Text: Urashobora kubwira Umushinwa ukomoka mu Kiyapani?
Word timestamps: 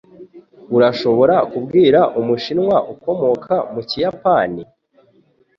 Urashobora 0.75 1.35
kubwira 1.51 1.99
Umushinwa 2.19 2.77
ukomoka 2.93 3.53
mu 3.73 3.81
Kiyapani? 3.89 4.61